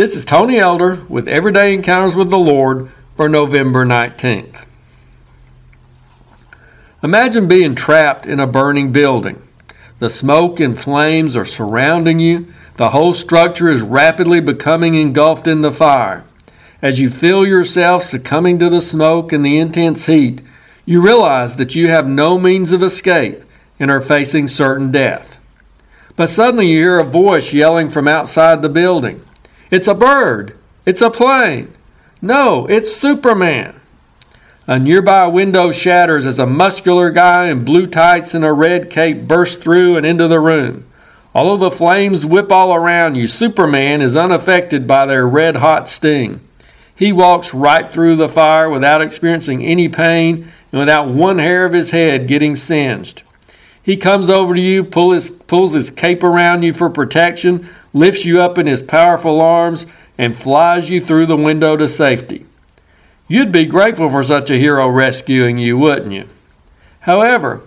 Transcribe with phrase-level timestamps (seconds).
[0.00, 4.64] This is Tony Elder with Everyday Encounters with the Lord for November 19th.
[7.02, 9.46] Imagine being trapped in a burning building.
[9.98, 12.50] The smoke and flames are surrounding you.
[12.78, 16.24] The whole structure is rapidly becoming engulfed in the fire.
[16.80, 20.40] As you feel yourself succumbing to the smoke and the intense heat,
[20.86, 23.42] you realize that you have no means of escape
[23.78, 25.36] and are facing certain death.
[26.16, 29.26] But suddenly you hear a voice yelling from outside the building
[29.70, 30.56] It's a bird!
[30.84, 31.72] It's a plane!
[32.20, 33.80] No, it's Superman!
[34.66, 39.28] A nearby window shatters as a muscular guy in blue tights and a red cape
[39.28, 40.86] bursts through and into the room.
[41.34, 46.40] Although the flames whip all around you, Superman is unaffected by their red hot sting.
[46.94, 51.72] He walks right through the fire without experiencing any pain and without one hair of
[51.72, 53.22] his head getting singed.
[53.82, 58.24] He comes over to you, pull his, pulls his cape around you for protection, lifts
[58.24, 59.86] you up in his powerful arms,
[60.18, 62.44] and flies you through the window to safety.
[63.26, 66.28] You'd be grateful for such a hero rescuing you, wouldn't you?
[67.00, 67.62] However,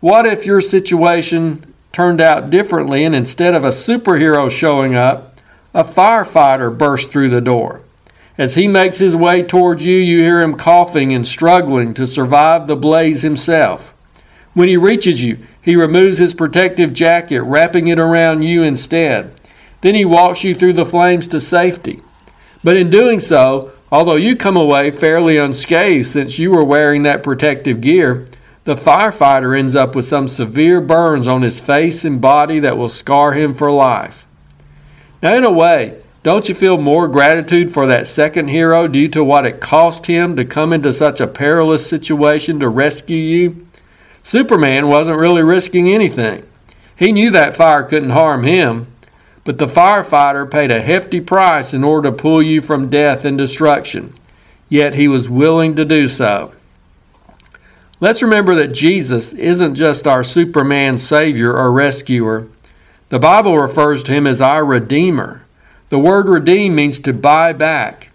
[0.00, 5.40] what if your situation turned out differently and instead of a superhero showing up,
[5.74, 7.82] a firefighter burst through the door?
[8.38, 12.66] As he makes his way towards you, you hear him coughing and struggling to survive
[12.66, 13.94] the blaze himself.
[14.52, 19.35] When he reaches you, he removes his protective jacket, wrapping it around you instead.
[19.86, 22.02] Then he walks you through the flames to safety.
[22.64, 27.22] But in doing so, Although you come away fairly unscathed since you were wearing that
[27.22, 28.26] protective gear,
[28.64, 32.88] the firefighter ends up with some severe burns on his face and body that will
[32.88, 34.26] scar him for life.
[35.22, 39.22] Now, in a way, don't you feel more gratitude for that second hero due to
[39.22, 43.66] what it cost him to come into such a perilous situation to rescue you?
[44.24, 46.44] Superman wasn't really risking anything.
[46.96, 48.88] He knew that fire couldn't harm him,
[49.46, 53.38] but the firefighter paid a hefty price in order to pull you from death and
[53.38, 54.12] destruction.
[54.68, 56.52] Yet he was willing to do so.
[58.00, 62.48] Let's remember that Jesus isn't just our Superman Savior or rescuer.
[63.08, 65.46] The Bible refers to him as our Redeemer.
[65.90, 68.10] The word redeem means to buy back.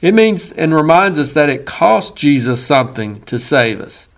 [0.00, 4.08] It means and reminds us that it cost Jesus something to save us.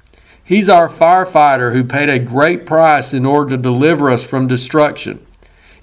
[0.43, 5.25] He's our firefighter who paid a great price in order to deliver us from destruction.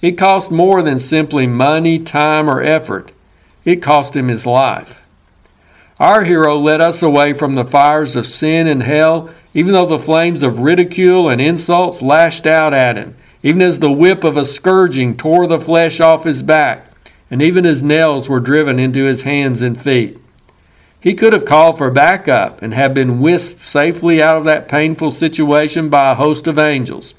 [0.02, 3.12] It cost more than simply money, time, or effort.
[3.64, 5.02] It cost him his life.
[6.00, 10.00] Our hero led us away from the fires of sin and hell, even though the
[10.00, 14.46] flames of ridicule and insults lashed out at him, even as the whip of a
[14.46, 16.88] scourging tore the flesh off his back,
[17.30, 20.18] and even as nails were driven into his hands and feet.
[21.00, 25.12] He could have called for backup and have been whisked safely out of that painful
[25.12, 27.14] situation by a host of angels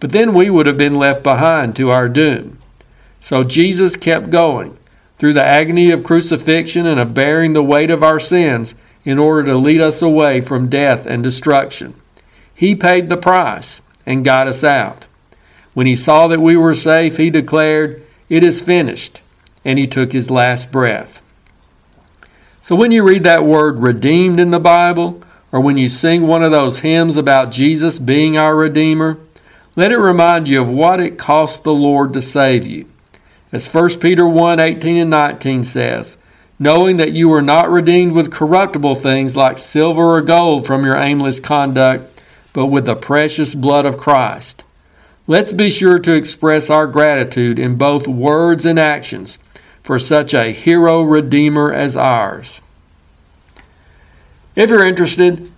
[0.00, 2.58] but then we would have been left behind to our doom.
[3.20, 4.76] So Jesus kept going
[5.18, 8.74] through the agony of crucifixion and of bearing the weight of our sins
[9.04, 11.94] in order to lead us away from death and destruction.
[12.54, 15.06] He paid the price and got us out.
[15.72, 19.20] When he saw that we were safe, he declared, It is finished,
[19.64, 21.20] and he took his last breath.
[22.62, 25.22] So when you read that word redeemed in the Bible,
[25.52, 29.18] or when you sing one of those hymns about Jesus being our Redeemer,
[29.76, 32.86] let it remind you of what it cost the Lord to save you.
[33.52, 36.16] As 1 Peter 1 18 and 19 says,
[36.58, 40.96] knowing that you were not redeemed with corruptible things like silver or gold from your
[40.96, 44.62] aimless conduct, but with the precious blood of Christ.
[45.26, 49.38] Let's be sure to express our gratitude in both words and actions
[49.82, 52.60] for such a hero redeemer as ours.
[54.54, 55.50] If you're interested,